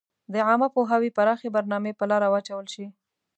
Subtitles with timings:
[0.33, 2.85] د عامه پوهاوي پراخي برنامي په لاره واچول شي.